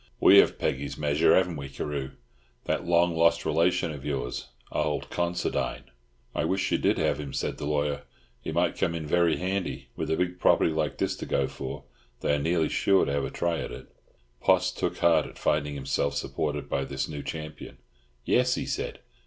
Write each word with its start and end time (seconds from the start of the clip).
We 0.19 0.39
have 0.39 0.57
Peggy's 0.57 0.97
measure, 0.97 1.35
haven't 1.35 1.57
we, 1.57 1.69
Carew? 1.69 2.13
That 2.65 2.87
long 2.87 3.15
lost 3.15 3.45
relation 3.45 3.91
of 3.91 4.03
yours, 4.03 4.47
old 4.71 5.11
Considine!" 5.11 5.91
"I 6.33 6.43
wish 6.43 6.71
you 6.71 6.79
did 6.79 6.97
have 6.97 7.19
him," 7.19 7.33
said 7.33 7.59
the 7.59 7.67
lawyer. 7.67 8.01
"He 8.41 8.51
might 8.51 8.75
come 8.75 8.95
in 8.95 9.05
very 9.05 9.37
handy. 9.37 9.89
With 9.95 10.09
a 10.09 10.17
big 10.17 10.39
property 10.39 10.71
like 10.71 10.97
this 10.97 11.15
to 11.17 11.27
go 11.27 11.45
for, 11.47 11.83
they 12.21 12.33
are 12.33 12.39
nearly 12.39 12.67
sure 12.69 13.05
to 13.05 13.11
have 13.11 13.25
a 13.25 13.29
try 13.29 13.59
at 13.59 13.69
it." 13.71 13.93
Poss 14.39 14.71
took 14.71 14.97
heart 14.97 15.27
at 15.27 15.37
finding 15.37 15.75
himself 15.75 16.15
supported 16.15 16.67
by 16.67 16.83
this 16.83 17.07
new 17.07 17.21
champion. 17.21 17.77
"Yes," 18.25 18.55
he 18.55 18.65
said. 18.65 19.01